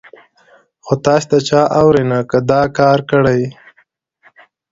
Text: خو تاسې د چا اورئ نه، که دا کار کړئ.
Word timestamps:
خو 0.85 0.93
تاسې 1.05 1.27
د 1.31 1.33
چا 1.47 1.61
اورئ 1.79 2.03
نه، 2.11 2.19
که 2.29 2.37
دا 2.49 2.61
کار 2.79 2.99
کړئ. 3.09 3.41